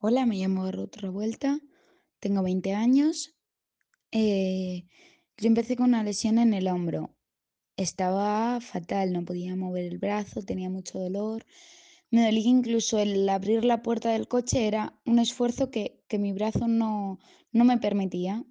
[0.00, 1.58] Hola, me llamo Ruth Revuelta,
[2.20, 3.34] tengo 20 años.
[4.12, 4.86] Eh,
[5.36, 7.16] yo empecé con una lesión en el hombro.
[7.76, 11.44] Estaba fatal, no podía mover el brazo, tenía mucho dolor.
[12.12, 16.32] Me dolía incluso el abrir la puerta del coche era un esfuerzo que, que mi
[16.32, 17.18] brazo no,
[17.50, 18.44] no me permitía.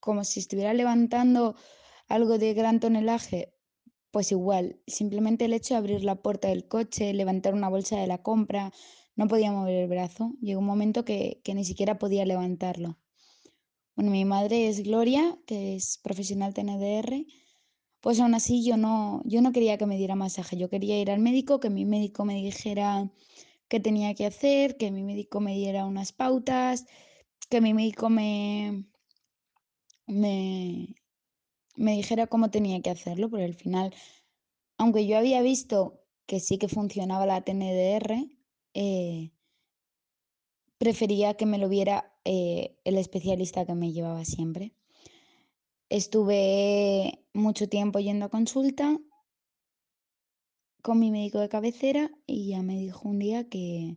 [0.00, 1.54] Como si estuviera levantando
[2.08, 3.54] algo de gran tonelaje,
[4.10, 8.08] pues igual, simplemente el hecho de abrir la puerta del coche, levantar una bolsa de
[8.08, 8.72] la compra,
[9.16, 10.34] no podía mover el brazo.
[10.40, 12.98] Llegó un momento que, que ni siquiera podía levantarlo.
[13.94, 17.26] Bueno, mi madre es Gloria, que es profesional TNDR.
[18.00, 20.56] Pues aún así yo no, yo no quería que me diera masaje.
[20.56, 23.10] Yo quería ir al médico, que mi médico me dijera
[23.68, 26.86] qué tenía que hacer, que mi médico me diera unas pautas,
[27.48, 28.86] que mi médico me,
[30.06, 30.94] me,
[31.76, 33.94] me dijera cómo tenía que hacerlo, porque al final,
[34.78, 38.26] aunque yo había visto que sí que funcionaba la TNDR,
[38.74, 39.30] eh,
[40.78, 44.74] prefería que me lo viera eh, el especialista que me llevaba siempre.
[45.88, 48.98] Estuve mucho tiempo yendo a consulta
[50.82, 53.96] con mi médico de cabecera y ya me dijo un día que,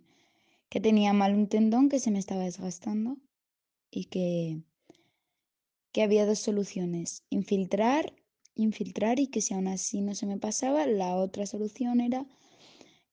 [0.70, 3.17] que tenía mal un tendón que se me estaba desgastando
[3.89, 4.62] y que,
[5.92, 8.14] que había dos soluciones, infiltrar,
[8.54, 12.28] infiltrar y que si aún así no se me pasaba, la otra solución era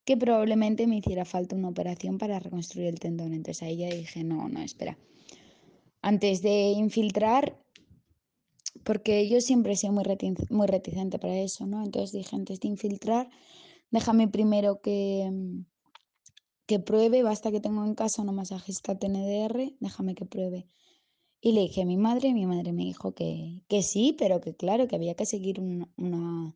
[0.04, 3.32] que probablemente me hiciera falta una operación para reconstruir el tendón.
[3.32, 4.98] Entonces ahí ya dije, no, no, espera.
[6.00, 7.62] Antes de infiltrar,
[8.84, 10.04] porque yo siempre he sido muy,
[10.50, 11.84] muy reticente para eso, ¿no?
[11.84, 13.30] Entonces dije, antes de infiltrar,
[13.90, 15.30] déjame primero que,
[16.66, 20.66] que pruebe, basta que tengo en casa una masajista TNDR, déjame que pruebe.
[21.40, 24.54] Y le dije a mi madre, mi madre me dijo que, que sí, pero que
[24.54, 26.54] claro, que había que seguir un, una,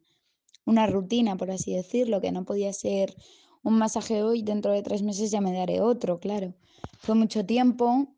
[0.66, 3.16] una rutina, por así decirlo, que no podía ser
[3.62, 6.54] un masaje hoy, dentro de tres meses ya me daré otro, claro.
[6.98, 8.08] Fue mucho tiempo,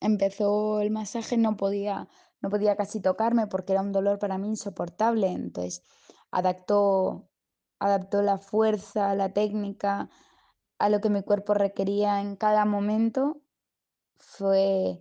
[0.00, 2.08] empezó el masaje, no podía,
[2.40, 5.82] no podía casi tocarme porque era un dolor para mí insoportable, entonces
[6.30, 7.30] adaptó,
[7.78, 10.10] adaptó la fuerza, la técnica
[10.78, 13.42] a lo que mi cuerpo requería en cada momento.
[14.16, 15.00] Fue,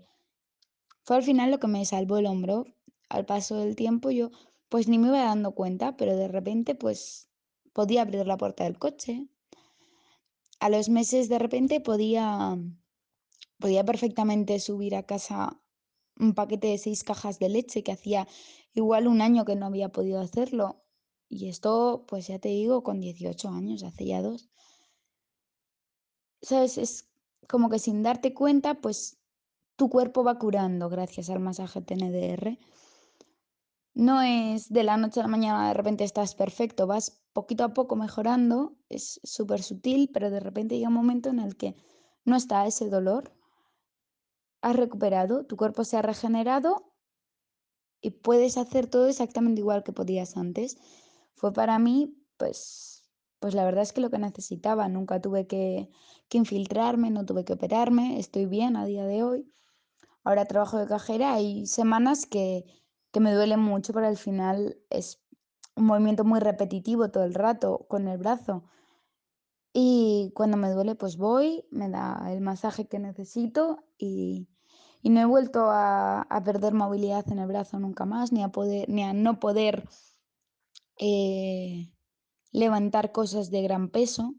[1.04, 2.66] fue al final lo que me salvó el hombro.
[3.10, 4.30] Al paso del tiempo yo
[4.72, 7.30] pues ni me iba dando cuenta, pero de repente pues
[7.74, 9.28] podía abrir la puerta del coche.
[10.62, 12.58] A los meses de repente podía,
[13.60, 15.62] podía perfectamente subir a casa
[16.18, 18.30] un paquete de seis cajas de leche que hacía
[18.74, 20.86] igual un año que no había podido hacerlo.
[21.28, 24.52] Y esto, pues ya te digo, con 18 años, hace ya dos.
[26.42, 26.78] ¿Sabes?
[26.78, 27.12] Es
[27.46, 29.20] como que sin darte cuenta, pues
[29.76, 32.58] tu cuerpo va curando gracias al masaje TNDR.
[33.94, 37.74] No es de la noche a la mañana de repente estás perfecto, vas poquito a
[37.74, 41.76] poco mejorando, es súper sutil, pero de repente llega un momento en el que
[42.24, 43.34] no está ese dolor,
[44.62, 46.94] has recuperado, tu cuerpo se ha regenerado
[48.00, 50.78] y puedes hacer todo exactamente igual que podías antes.
[51.36, 53.04] Fue para mí, pues,
[53.40, 55.90] pues la verdad es que lo que necesitaba, nunca tuve que,
[56.30, 59.52] que infiltrarme, no tuve que operarme, estoy bien a día de hoy.
[60.24, 62.66] Ahora trabajo de cajera, hay semanas que,
[63.12, 65.22] que me duele mucho, pero al final es
[65.76, 68.64] un movimiento muy repetitivo todo el rato con el brazo.
[69.74, 74.50] Y cuando me duele, pues voy, me da el masaje que necesito y,
[75.02, 78.90] y no he vuelto a, perder movilidad en el brazo nunca más, ni a, poder,
[78.90, 79.88] ni a no poder
[80.98, 81.92] eh,
[82.52, 84.36] levantar cosas de gran peso.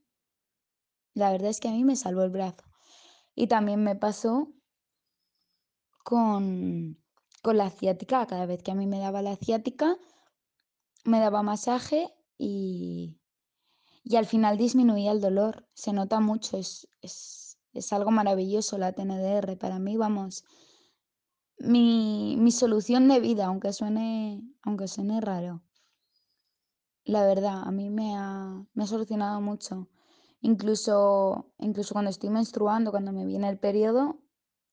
[1.15, 2.65] La verdad es que a mí me salvó el brazo.
[3.35, 4.53] Y también me pasó
[6.05, 7.02] con,
[7.43, 8.27] con la ciática.
[8.27, 9.99] Cada vez que a mí me daba la ciática,
[11.05, 13.21] me daba masaje y,
[14.05, 15.69] y al final disminuía el dolor.
[15.75, 19.59] Se nota mucho, es, es, es algo maravilloso la TNDR.
[19.59, 20.45] Para mí, vamos,
[21.59, 25.63] mi, mi, solución de vida, aunque suene, aunque suene raro.
[27.05, 29.89] La verdad, a mí me ha, me ha solucionado mucho.
[30.41, 34.22] Incluso, incluso cuando estoy menstruando, cuando me viene el periodo,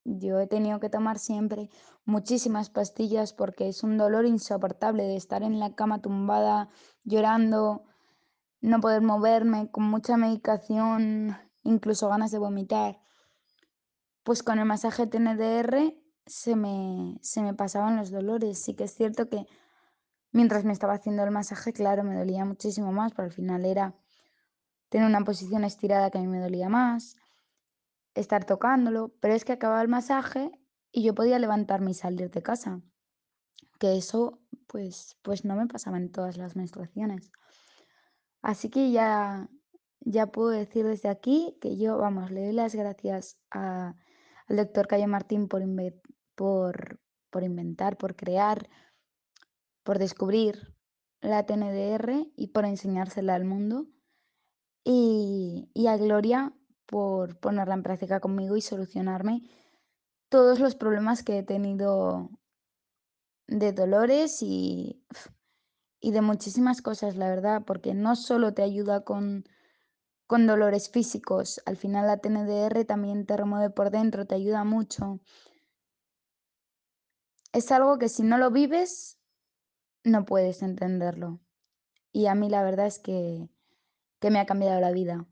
[0.03, 1.69] yo he tenido que tomar siempre
[2.05, 6.69] muchísimas pastillas porque es un dolor insoportable de estar en la cama tumbada,
[7.03, 7.83] llorando,
[8.61, 12.99] no poder moverme, con mucha medicación, incluso ganas de vomitar.
[14.23, 18.59] Pues con el masaje TNDR se me, se me pasaban los dolores.
[18.59, 19.45] Sí que es cierto que
[20.31, 23.95] mientras me estaba haciendo el masaje, claro, me dolía muchísimo más, pero al final era
[24.89, 27.15] tener una posición estirada que a mí me dolía más,
[28.15, 30.51] estar tocándolo, pero es que acababa el masaje
[30.91, 32.81] y yo podía levantarme y salir de casa.
[33.79, 37.31] Que eso, pues, pues no me pasaba en todas las menstruaciones.
[38.41, 39.50] Así que ya,
[40.01, 43.95] ya puedo decir desde aquí que yo, vamos, le doy las gracias al
[44.47, 45.63] doctor Cayo Martín por,
[46.35, 48.69] por, por inventar, por crear,
[49.83, 50.75] por descubrir
[51.21, 53.88] la TNDR y por enseñársela al mundo.
[54.83, 56.53] Y, y a Gloria
[56.89, 59.44] por ponerla en práctica conmigo y solucionarme
[60.27, 62.31] todos los problemas que he tenido
[63.47, 65.06] de dolores y,
[66.00, 69.44] y de muchísimas cosas, la verdad, porque no solo te ayuda con,
[70.25, 75.19] con dolores físicos, al final la TNDR también te remueve por dentro, te ayuda mucho.
[77.53, 79.19] Es algo que si no lo vives,
[80.03, 81.39] no puedes entenderlo.
[82.12, 83.47] Y a mí la verdad es que,
[84.19, 85.27] que me ha cambiado la vida.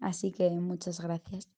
[0.00, 1.55] Así que muchas gracias.